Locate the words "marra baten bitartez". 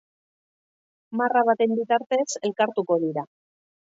1.21-2.27